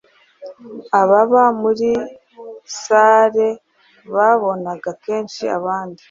Ababa 1.01 1.43
muri 1.61 1.89
sallebabonaga 2.81 4.89
kenshi 5.03 5.43
abandi 5.57 5.99